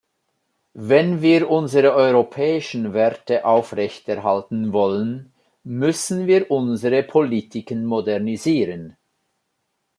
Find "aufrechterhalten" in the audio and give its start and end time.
3.45-4.73